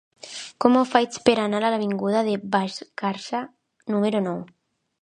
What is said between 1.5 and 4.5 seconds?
a l'avinguda de Vallcarca número nou?